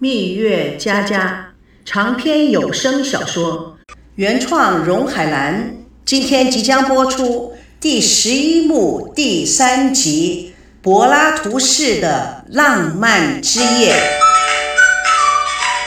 [0.00, 1.54] 蜜月佳佳
[1.84, 3.76] 长篇有声小说，
[4.14, 5.74] 原创荣海兰。
[6.04, 13.92] 今天即将播出第十一幕第三集《柏拉图式的浪漫之夜》。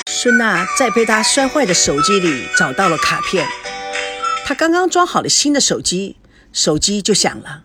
[0.08, 3.48] 孙娜在被他摔坏的手机里找到了卡片，
[4.44, 6.18] 他刚刚装好了新的手机，
[6.52, 7.64] 手机就响了。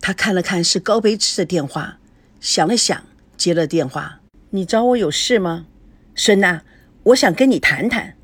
[0.00, 1.96] 他看了看是高培志的电话，
[2.40, 3.02] 想了想，
[3.36, 4.20] 接了电话
[4.50, 5.66] ：“你找我有事吗？”
[6.18, 6.64] 孙娜，
[7.04, 8.16] 我想跟你谈谈。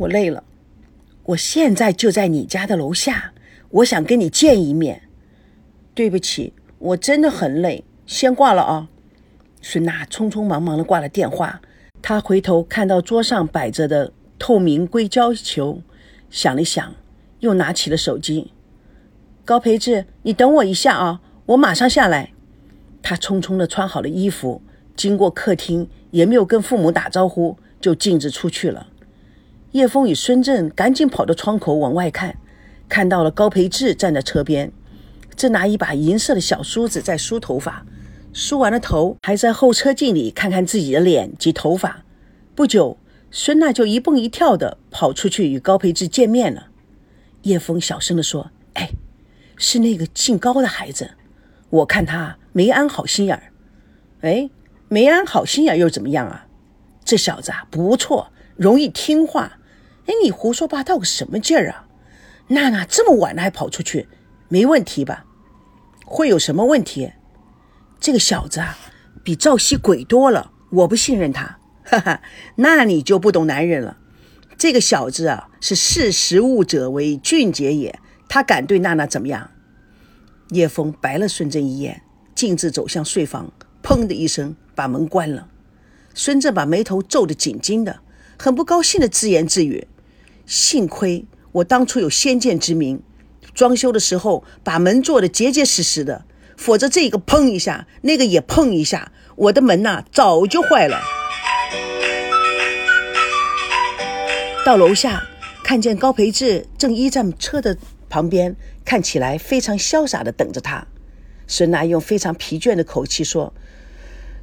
[0.00, 0.42] 我累了，
[1.22, 3.32] 我现在就在你家的楼下，
[3.70, 5.02] 我想跟你见一面。
[5.94, 8.88] 对不起，我真的很累，先挂了啊。
[9.60, 11.62] 孙娜匆匆忙忙的挂了电话。
[12.02, 15.80] 她回头看到桌上摆着的透明硅胶球，
[16.30, 16.92] 想了想，
[17.38, 18.52] 又拿起了手机。
[19.44, 22.32] 高培志，你等我一下啊，我马上下来。
[23.00, 24.60] 他匆匆的穿好了衣服，
[24.96, 25.88] 经过客厅。
[26.12, 28.86] 也没有跟父母打招呼，就径直出去了。
[29.72, 32.36] 叶枫与孙正赶紧跑到窗口往外看，
[32.88, 34.70] 看到了高培志站在车边，
[35.34, 37.84] 正拿一把银色的小梳子在梳头发。
[38.34, 42.04] 梳完了头，还在后车镜里看看自己的脸及头发。
[42.54, 42.98] 不久，
[43.30, 46.68] 孙娜就一蹦一跳的跑出去与高培志见面了。
[47.42, 48.90] 叶枫小声的说：“哎，
[49.56, 51.12] 是那个姓高的孩子，
[51.70, 53.52] 我看他没安好心眼儿。”
[54.20, 54.50] 哎。
[54.92, 56.44] 没安好心眼又怎么样啊？
[57.02, 59.58] 这小子啊不错，容易听话。
[60.04, 61.86] 哎，你胡说八道个什么劲儿啊？
[62.48, 64.06] 娜娜这么晚了还跑出去，
[64.50, 65.24] 没问题吧？
[66.04, 67.10] 会有什么问题？
[68.00, 68.76] 这个小子啊
[69.24, 71.58] 比赵熙鬼多了，我不信任他。
[71.84, 72.20] 哈哈，
[72.56, 73.96] 那你就不懂男人了。
[74.58, 77.98] 这个小子啊是识时务者为俊杰也，
[78.28, 79.52] 他敢对娜娜怎么样？
[80.50, 82.02] 叶枫白了孙正一眼，
[82.34, 83.50] 径自走向睡房，
[83.82, 84.54] 砰的一声。
[84.74, 85.48] 把门关了，
[86.14, 88.00] 孙正把眉头皱得紧紧的，
[88.38, 89.86] 很不高兴的自言自语
[90.46, 93.02] ：“幸亏我当初有先见之明，
[93.54, 96.24] 装修的时候把门做得结结实实的，
[96.56, 101.00] 否则这个碰一下，那个也碰一下，我的门呐早就坏了。”
[104.64, 105.22] 到楼下，
[105.64, 107.76] 看见高培志正依在车的
[108.08, 108.54] 旁边，
[108.84, 110.86] 看起来非常潇洒的等着他。
[111.46, 113.52] 孙娜用非常疲倦的口气说。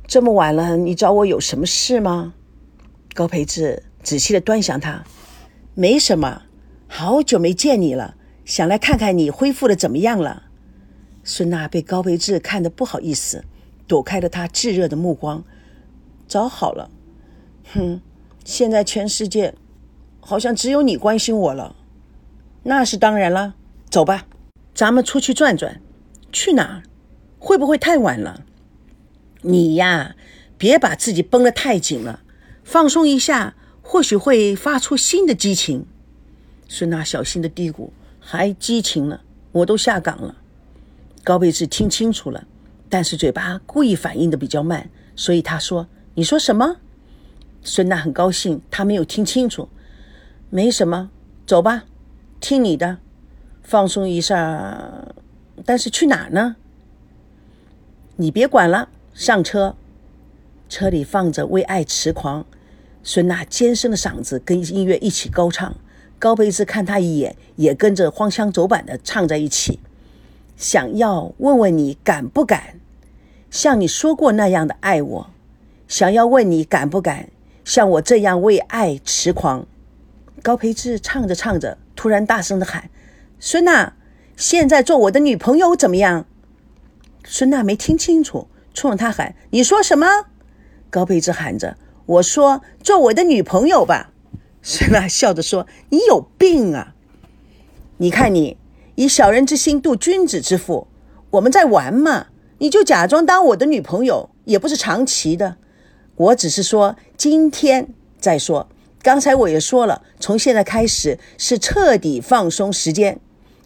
[0.10, 2.34] 这么晚了，你找我有什么事吗？
[3.14, 5.04] 高培志仔细的端详他，
[5.76, 6.42] 没什么，
[6.88, 10.46] 好久没见你了，想来看看你恢复的怎么样了。
[11.24, 13.44] 孙娜被高培志看得不好意思，
[13.86, 15.44] 躲开了他炙热的目光。
[16.28, 16.90] 早好了，
[17.72, 18.02] 哼，
[18.44, 19.54] 现在全世界
[20.20, 21.76] 好像只有你关心我了。
[22.64, 23.54] 那是当然了，
[23.92, 24.26] 走吧，
[24.74, 25.80] 咱们出去转转。
[26.32, 26.82] 去哪儿？
[27.38, 28.44] 会不会太晚了？
[29.42, 30.16] 你呀，
[30.58, 32.22] 别把自己绷得太紧了，
[32.64, 35.86] 放松一下，或许会发出新的激情。
[36.68, 37.90] 孙娜小心的嘀咕
[38.20, 39.22] ：“还激情呢，
[39.54, 40.36] 我都下岗了。”
[41.24, 42.46] 高贝志听清楚了，
[42.90, 46.78] 但是嘴巴故意反应的比较慢，所以他说：“你说什么？”
[47.64, 49.70] 孙娜很高兴，他没有听清楚。
[50.50, 51.10] 没什么，
[51.46, 51.86] 走吧，
[52.40, 52.98] 听你的，
[53.64, 55.08] 放松一下。
[55.66, 56.56] 但是去哪呢？
[58.16, 58.90] 你别管了。
[59.20, 59.76] 上车，
[60.70, 62.42] 车里放着《为爱痴狂》，
[63.04, 65.76] 孙娜尖声的嗓子跟音乐一起高唱。
[66.18, 69.82] 高培志看他一眼，也跟着荒腔走板的唱在一起。
[70.56, 72.80] 想要问问你敢不敢
[73.52, 75.30] 像你说过那样的爱我？
[75.90, 77.28] 想要问你敢不敢
[77.66, 79.68] 像我这样为爱痴狂？
[80.42, 82.90] 高培志唱着唱着，突然大声的喊
[83.38, 83.92] ：“孙娜，
[84.38, 86.26] 现在做我的女朋友怎么样？”
[87.28, 88.48] 孙娜没听清楚。
[88.74, 90.08] 冲着他喊：“你说什么？”
[90.90, 94.12] 高佩芝喊着：“我说做我的女朋友吧。”
[94.62, 96.94] 孙娜笑着说：“你有病啊！
[97.98, 98.58] 你看你
[98.96, 100.88] 以小人之心度君子之腹，
[101.32, 102.28] 我们在玩嘛，
[102.58, 105.58] 你就假装当我的女朋友，也不是长期的。
[106.16, 107.90] 我只是说今天
[108.20, 108.68] 再说。
[109.02, 113.22] 刚才我也说了，从现在开始是彻底放松时间，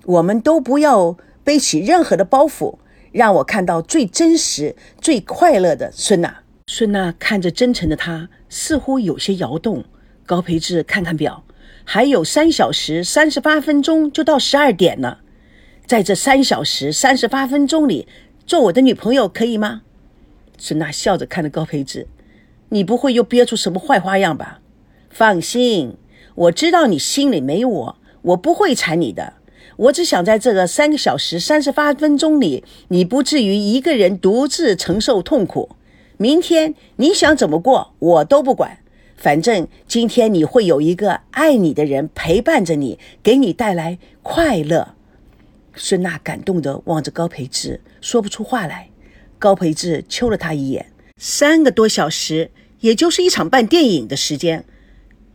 [0.05, 2.77] 我们都不要背起任何的包袱。”
[3.13, 6.41] 让我看到最真实、最快乐的孙娜。
[6.67, 9.85] 孙娜看着真诚的他，似乎有些摇动。
[10.25, 11.43] 高培志看看表，
[11.83, 15.19] 还有三小时三十八分钟就到十二点了。
[15.85, 18.07] 在这三小时三十八分钟里，
[18.47, 19.81] 做我的女朋友可以吗？
[20.57, 22.07] 孙娜笑着看着高培志
[22.69, 24.61] ：“你不会又憋出什么坏花样吧？
[25.09, 25.97] 放心，
[26.35, 29.33] 我知道你心里没我，我不会缠你的。”
[29.75, 35.75] 我只想在这个三个小时三十八分钟里，你不至于一个人独自承受痛苦。
[36.17, 38.79] 明天你想怎么过，我都不管。
[39.15, 44.95] 反正今天你会有一个爱你的人陪伴着你，给你带来快乐。”
[45.75, 48.89] 孙娜感动地望着高培志，说不出话来。
[49.39, 50.87] 高培志瞅了他一眼。
[51.17, 54.65] 三个多小时，也就是一场半电影的时间，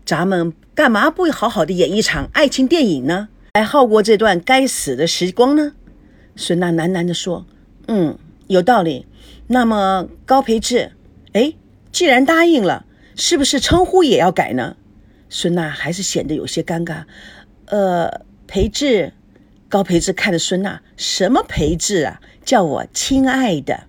[0.04, 3.28] 咱们干嘛不好好的演一场爱情电影呢？
[3.54, 5.72] 来耗过这段该死的时光呢？
[6.36, 7.46] 孙娜喃喃地说
[7.88, 9.06] ：“嗯，有道理。
[9.48, 10.92] 那么高培志，
[11.32, 11.54] 哎，
[11.90, 12.84] 既然答应了，
[13.16, 14.76] 是不是称呼也要改呢？”
[15.28, 17.04] 孙娜还是显得有些尴尬。
[17.66, 19.12] 呃，培志，
[19.68, 22.20] 高培志看着孙娜，什么培志啊？
[22.44, 23.84] 叫我亲爱的。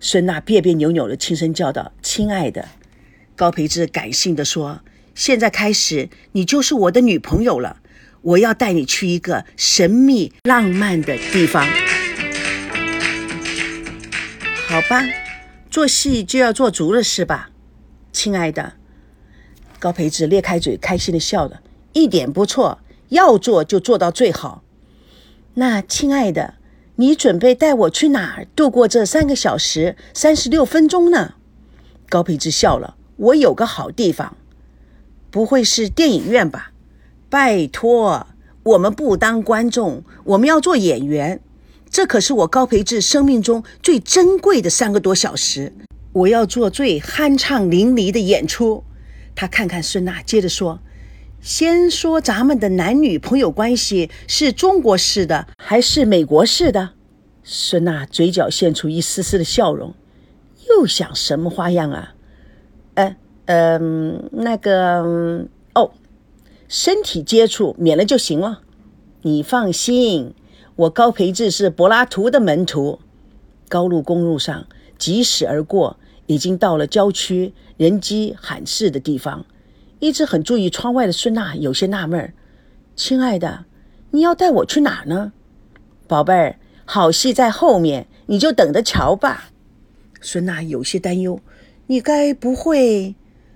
[0.00, 2.68] 孙娜别别扭扭的轻声叫道：“亲爱的。”
[3.36, 4.80] 高培志感性的说
[5.14, 7.80] ：“现在开始，你就是我的女朋友了。
[8.24, 11.64] 我要带你去一个神秘浪漫的地方。”
[14.66, 15.02] 好吧，
[15.70, 17.50] 做戏就要做足了，是吧，
[18.12, 18.72] 亲爱的？
[19.78, 21.62] 高培志咧开嘴，开心的笑了，
[21.92, 22.80] 一点不错，
[23.10, 24.64] 要做就做到最好。
[25.54, 26.54] 那，亲爱的。
[26.96, 31.34] 你准备带我去哪儿度过这三个小时三十六分钟呢？
[32.08, 32.94] 高培志笑了。
[33.16, 34.36] 我有个好地方，
[35.28, 36.70] 不会是电影院吧？
[37.34, 38.28] 拜托，
[38.62, 41.40] 我们不当观众，我们要做演员。
[41.90, 45.72] 这可是我高培志生命中最珍贵的三个多小时。
[46.12, 48.84] 我要做最酣畅淋漓的演出。
[49.34, 50.78] 他看看孙娜，接着说。
[51.40, 56.90] 先说咱们的男女朋友关系是中国式的还是美国式的？
[57.42, 59.92] 孙娜嘴角现出一丝丝的笑容，
[60.68, 62.14] 又想什么花样啊？
[62.94, 63.16] 呃
[63.46, 65.46] 嗯，那个，
[66.76, 68.62] 身体接触免了就行了。
[69.22, 70.34] 你放心，
[70.74, 72.98] 我高培志是柏拉图的门徒。
[73.68, 74.66] 高路公路上
[74.98, 79.46] 疾驶而过，已经到了郊区人迹罕至的地方。
[80.00, 82.34] 一直很注意窗外的孙娜有些纳闷儿
[82.96, 83.66] ：“亲爱的，
[84.10, 85.32] 你要带我去哪儿呢
[86.08, 89.50] ？”“宝贝儿，好戏在后面，你就等着瞧吧。”
[90.20, 91.38] 孙娜有些担忧
[91.86, 93.14] ：“你该不会……”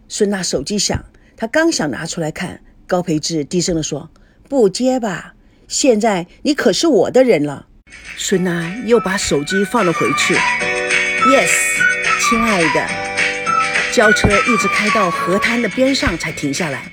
[0.08, 1.04] 孙娜手机响，
[1.36, 4.08] 她刚想拿出来看，高培志低声地说
[4.48, 5.34] ：“不接吧，
[5.68, 7.66] 现在你可是我的人了。”
[8.16, 10.34] 孙娜又把手机放了回去。
[10.34, 11.50] “Yes，
[12.18, 12.88] 亲爱的。”
[13.92, 16.90] 轿车一直开到河滩的边上才停下来。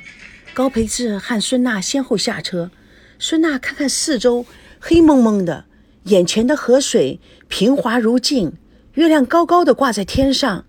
[0.53, 2.71] 高培志和孙娜先后下车。
[3.17, 4.45] 孙娜看看四周，
[4.81, 5.63] 黑蒙蒙的，
[6.03, 8.53] 眼前的河水平滑如镜，
[8.95, 10.65] 月亮高高的挂在天上。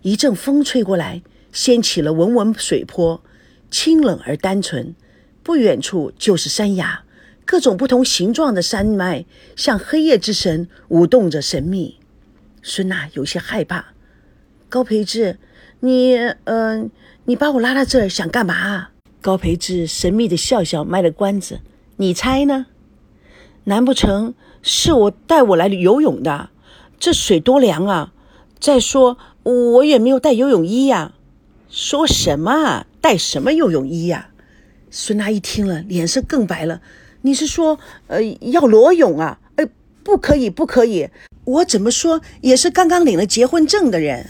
[0.00, 1.20] 一阵风吹过来，
[1.52, 3.22] 掀起了文文水波，
[3.70, 4.94] 清冷而单纯。
[5.42, 7.02] 不远处就是山崖，
[7.44, 9.24] 各种不同形状的山脉
[9.56, 11.98] 像黑夜之神舞动着神秘。
[12.62, 13.94] 孙娜有些害怕。
[14.68, 15.38] 高培志。
[15.82, 16.14] 你，
[16.44, 16.90] 嗯，
[17.24, 18.88] 你把我拉到这儿想干嘛？
[19.22, 21.60] 高培志神秘的笑笑，卖了关子。
[21.96, 22.66] 你猜呢？
[23.64, 26.50] 难不成是我带我来游泳的？
[26.98, 28.12] 这水多凉啊！
[28.58, 31.14] 再说我也没有带游泳衣呀。
[31.70, 32.86] 说什么啊？
[33.00, 34.30] 带什么游泳衣呀？
[34.90, 36.80] 孙娜一听了，脸色更白了。
[37.22, 39.38] 你是说，呃，要裸泳啊？
[39.56, 39.66] 呃，
[40.02, 41.08] 不可以，不可以。
[41.44, 44.26] 我怎么说也是刚刚领了结婚证的人。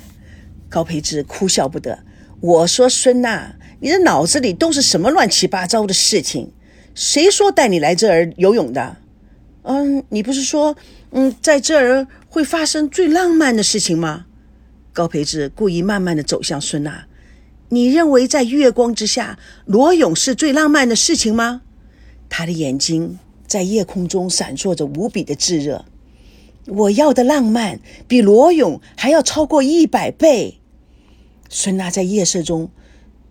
[0.69, 2.01] 高培志哭笑不得。
[2.41, 6.53] 我说：“孙娜，你的脑子里都是什么乱七八糟的事情？
[6.95, 8.97] 谁说带你来这儿游泳的？
[9.63, 10.77] 嗯，你不是说，
[11.11, 14.27] 嗯，在这儿会发生最浪漫的事情吗？”
[14.93, 17.07] 高培志故意慢慢的走向孙娜。
[17.71, 21.63] 你认为在月光之下裸泳是最浪漫的事情吗？
[22.29, 25.85] 他的眼睛在夜空中闪烁着无比的炙热。
[26.67, 30.59] 我要的浪漫比裸泳还要超过一百倍。
[31.49, 32.71] 孙娜在夜色中，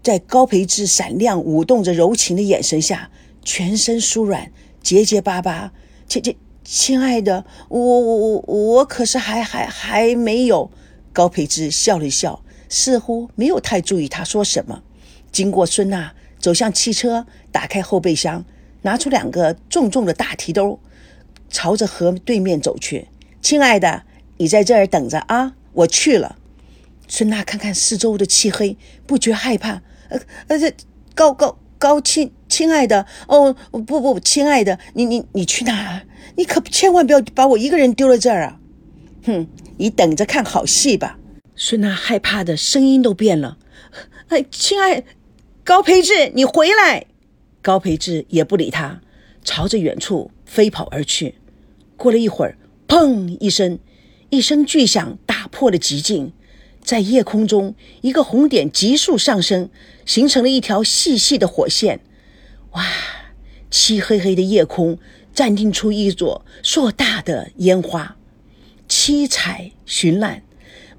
[0.02, 3.12] 在高培志闪亮、舞动着柔情的眼神下，
[3.44, 5.72] 全身酥软，结结巴巴
[6.08, 10.72] ：“亲亲，亲爱的，我我我我可是还还还没有。”
[11.14, 14.84] 高培志笑了笑，似乎没有太注意他说什么。
[15.32, 18.46] 经过孙娜，走向汽车，打开后备箱，
[18.84, 20.80] 拿出两个重重的大提兜，
[21.50, 23.10] 朝着河对面走去。
[23.42, 24.04] 亲爱的，
[24.38, 26.38] 你在这儿等着啊，我去了。
[27.08, 29.82] 孙娜看看四周的漆黑，不觉害怕。
[30.10, 30.74] 呃呃，这
[31.14, 36.02] 高高高亲亲爱的哦，不不，亲爱的，你你你去哪儿？
[36.36, 38.60] 你可千万不要把我一个人丢在这儿啊！
[39.26, 39.48] 哼，
[39.78, 41.18] 你等着看好戏吧。
[41.62, 43.58] 孙娜害怕的声音都变了。
[44.30, 45.04] 哎，亲爱，
[45.66, 47.06] 高培志，你回来！
[47.62, 49.02] 高培志也不理他，
[49.44, 51.36] 朝着远处飞跑而去。
[51.98, 53.78] 过了一会儿，砰一声，
[54.30, 56.32] 一声巨响打破了寂静。
[56.82, 59.70] 在夜空中，一个红点急速上升，
[60.06, 62.00] 形成了一条细细的火线。
[62.72, 62.86] 哇！
[63.70, 64.98] 漆黑黑的夜空
[65.34, 68.16] 暂定出一朵硕大的烟花，
[68.88, 70.42] 七彩绚烂，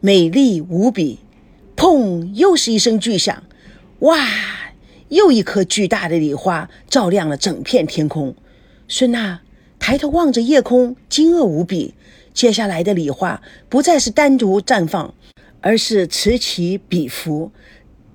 [0.01, 1.21] 美丽无比。
[1.77, 2.35] 砰！
[2.35, 3.43] 又是一声巨响，
[4.01, 4.27] 哇！
[5.09, 8.35] 又一颗巨大的礼花照亮了整片天空。
[8.87, 9.41] 孙娜
[9.79, 11.95] 抬头望着夜空，惊愕无比。
[12.35, 15.15] 接下来的礼花不再是单独绽放，
[15.63, 17.51] 而是此起彼伏，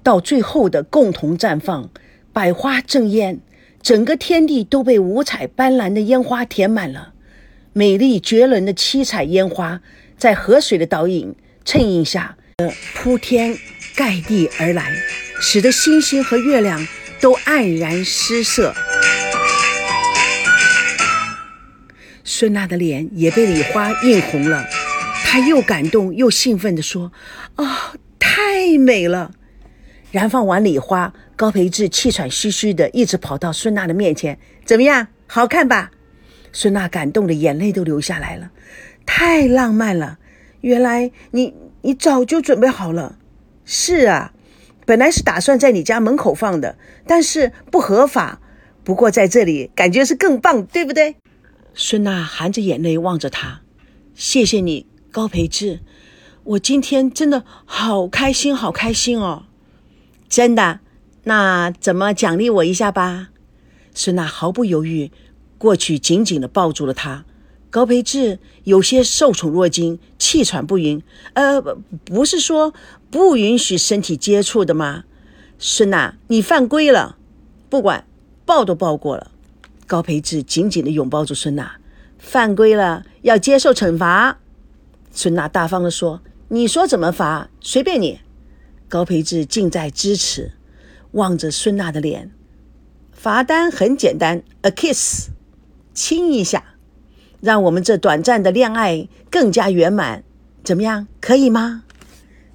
[0.03, 1.89] 到最后的共同绽放，
[2.31, 3.39] 百花争艳，
[3.81, 7.13] 整个天地都被五彩斑斓的烟花填满了。
[7.73, 9.81] 美丽绝伦的七彩烟花，
[10.17, 12.37] 在河水的倒影衬映下，
[12.93, 13.57] 铺天
[13.95, 14.93] 盖地而来，
[15.41, 16.87] 使得星星和月亮
[17.19, 18.73] 都黯然失色。
[22.23, 24.63] 孙娜的脸也被礼花映红了，
[25.23, 27.11] 她又感动又兴奋地说
[27.57, 27.67] ：“哦，
[28.19, 29.31] 太美了！”
[30.11, 35.89] 燃放完礼花，高培志气喘吁吁的一直跑到孙娜的面前：“怎么样，好看吧？”
[36.53, 38.51] 孙娜感动的眼泪都流下来了，
[39.03, 40.19] 太浪漫了！
[40.65, 41.53] 原来你
[41.83, 43.19] 你早就准备好了。
[43.65, 44.33] 是啊，
[44.83, 48.41] 本来是打算在你家门口放的，但是不合法。
[48.83, 51.17] 不过在这里感觉是更棒，对不对？
[51.75, 53.61] 孙娜含着眼泪望着他，
[54.15, 55.81] 谢谢你，高培志，
[56.43, 59.43] 我今天真的好开心，好开心哦！
[60.27, 60.79] 真的？
[61.25, 63.29] 那怎么奖励我一下吧？
[63.93, 65.11] 孙娜毫不犹豫
[65.59, 67.23] 过去，紧紧的抱住了他。
[67.75, 71.03] 高培志有些受宠若惊，气喘不匀。
[71.33, 71.61] 呃，
[72.05, 72.73] 不是说
[73.11, 75.03] 不允许身体接触的吗？
[75.59, 77.17] 孙娜，你犯规了，
[77.69, 78.07] 不管，
[78.45, 79.29] 抱都抱过了。
[79.85, 81.75] 高培志紧紧地拥抱住孙娜，
[82.17, 84.39] 犯规了要接受惩罚。
[85.11, 88.21] 孙娜大方地说：“你说怎么罚，随便你。”
[88.87, 90.53] 高培志近在咫尺，
[91.11, 92.31] 望着孙娜的脸，
[93.11, 95.27] 罚单很简单，a kiss，
[95.93, 96.74] 亲一下，
[97.45, 100.23] 让我们这短暂的恋爱更加圆满，
[100.63, 101.07] 怎么样？
[101.21, 101.83] 可以吗？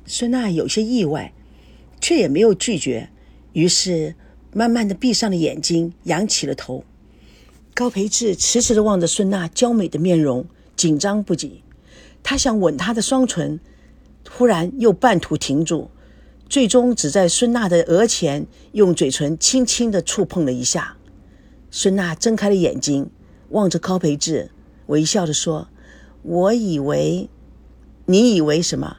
[0.04, 1.32] 孙娜有些意外，
[2.00, 3.09] 却也没有拒绝，
[3.52, 4.16] 于是
[4.52, 6.82] 慢慢的闭上了眼睛，仰起了头。
[7.73, 10.44] 高培志迟迟地望着孙娜娇美的面容，
[10.75, 11.62] 紧张不已。
[12.25, 13.61] 他想吻她的双唇，
[14.25, 15.88] 突然又半途停住，
[16.49, 20.97] 最终只在孙娜的额前用嘴唇轻轻地触碰了一下。
[21.70, 23.09] 孙娜睁开了眼睛，
[23.50, 24.50] 望着高培志，
[24.90, 25.68] 微笑着说
[26.23, 27.30] ：“我以为，
[28.06, 28.99] 你以为什么？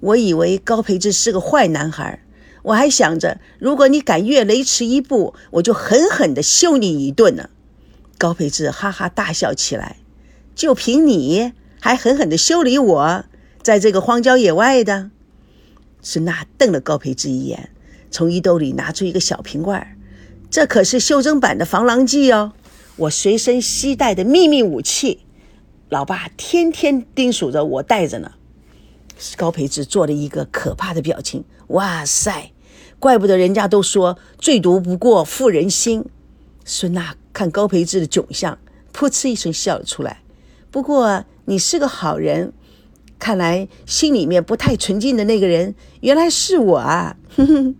[0.00, 2.22] 我以为高培志是个坏男孩。
[2.62, 7.48] 我还想着，如果你敢越雷池一步，我就狠狠地羞你一顿呢。”
[8.18, 9.96] 高培志哈哈大笑起来，
[10.54, 13.24] 就凭你还狠狠地修理我，
[13.62, 15.10] 在这个荒郊野外的。
[16.02, 17.70] 孙娜瞪了高培志一眼，
[18.10, 19.96] 从衣兜里拿出一个小瓶罐，
[20.50, 22.52] 这可是袖珍版的防狼剂哦，
[23.00, 25.20] 我随身携带的秘密武器，
[25.88, 28.32] 老爸天天叮嘱着我带着呢。
[29.36, 32.52] 高培志做了一个可怕的表情，哇塞，
[32.98, 36.04] 怪不得人家都说最毒不过妇人心。
[36.64, 37.16] 孙娜。
[37.32, 38.58] 看高培志的窘相，
[38.92, 40.20] 噗嗤一声笑了出来。
[40.72, 42.52] 不过你是个好人，
[43.20, 47.16] 看来心里面不太纯净的那个人，原来是我啊！
[47.36, 47.76] 哼哼。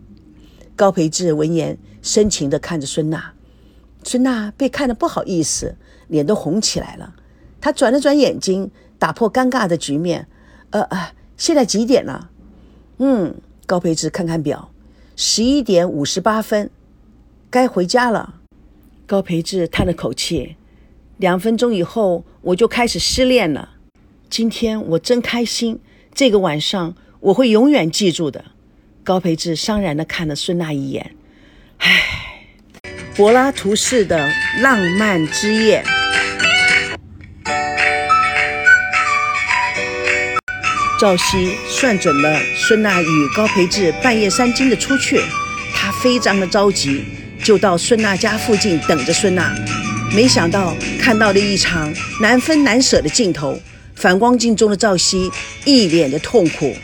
[0.77, 3.33] 高培志闻言，深情地看着孙娜。
[4.03, 5.77] 孙娜被看得不好意思，
[6.09, 7.15] 脸都红起来了。
[7.61, 10.27] 她转了转眼睛，打破尴尬的局面。
[10.71, 12.31] 呃呃，现在几点了？
[12.99, 13.35] 嗯，
[13.67, 14.71] 高培志看看表，
[15.17, 16.71] 十一点五十八分，
[17.51, 18.37] 该回家了。
[19.07, 20.57] 高培志叹了口气，
[21.17, 23.71] 两分钟以后我就开始失恋了。
[24.29, 25.81] 今天我真开心，
[26.15, 28.45] 这个晚上我会永远记住的。
[29.03, 31.17] 高培志伤然地看了孙娜一眼，
[31.79, 32.30] 唉，
[33.17, 35.83] 柏拉图式的浪漫之夜。
[40.99, 45.21] 赵熙算准了孙娜与高培志半夜三更的出去，
[45.75, 47.05] 他非常的着急。
[47.43, 49.55] 就到孙娜家附近等着孙娜，
[50.15, 53.59] 没想到看到了一场难分难舍的镜头。
[53.97, 55.31] 反光镜中的赵熙
[55.65, 56.75] 一脸的痛苦。